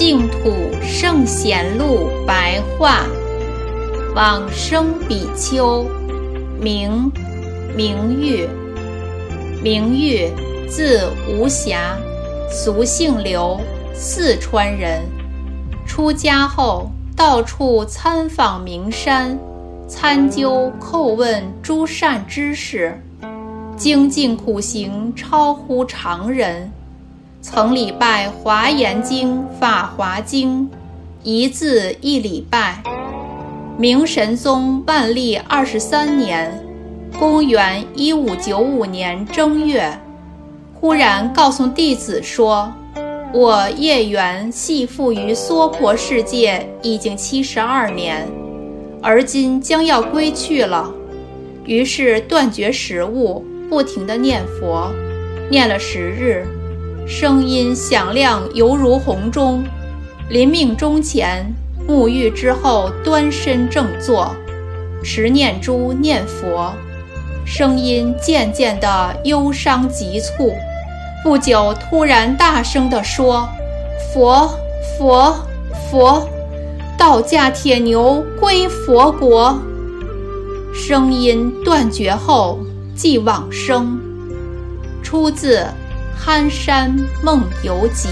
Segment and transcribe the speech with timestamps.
[0.00, 3.04] 净土圣贤录白话，
[4.16, 5.84] 往生比丘，
[6.58, 7.12] 名
[7.76, 8.48] 明玉，
[9.62, 10.26] 明玉
[10.66, 11.76] 字无暇，
[12.50, 13.60] 俗姓刘，
[13.92, 15.02] 四川人。
[15.86, 19.38] 出家后，到处参访名山，
[19.86, 22.98] 参究叩问诸善知识，
[23.76, 26.72] 精进苦行，超乎常人。
[27.42, 30.64] 曾礼拜《华严经》《法华经》，
[31.22, 32.82] 一字一礼拜。
[33.78, 36.52] 明神宗万历二十三年，
[37.18, 39.90] 公元一五九五年正月，
[40.74, 42.70] 忽然告诉弟子说
[43.32, 48.28] ：“我业缘系缚于娑婆世界已经七十二年，
[49.00, 50.92] 而今将要归去了。”
[51.64, 54.92] 于是断绝食物，不停地念佛，
[55.50, 56.46] 念了十日。
[57.06, 59.64] 声音响亮，犹如洪钟。
[60.28, 61.52] 临命终前，
[61.88, 64.34] 沐浴之后，端身正坐，
[65.02, 66.72] 持念珠念佛，
[67.44, 70.54] 声音渐渐的忧伤急促。
[71.24, 73.48] 不久，突然大声地说
[74.14, 74.48] ：“佛
[74.96, 75.34] 佛
[75.90, 76.28] 佛，
[76.96, 79.58] 道驾铁牛归佛国。”
[80.72, 82.60] 声音断绝后，
[82.94, 83.98] 即往生。
[85.02, 85.56] 出自。
[86.22, 88.08] 《憨山梦游集》